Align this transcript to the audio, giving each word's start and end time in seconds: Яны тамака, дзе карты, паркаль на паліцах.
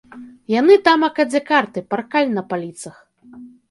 Яны 0.53 0.77
тамака, 0.87 1.27
дзе 1.33 1.43
карты, 1.51 1.87
паркаль 1.95 2.35
на 2.37 2.49
паліцах. 2.53 2.95